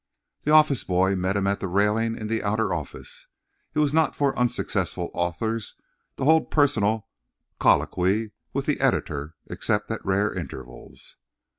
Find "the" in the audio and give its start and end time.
0.45-0.51, 1.59-1.67, 2.27-2.41, 8.65-8.79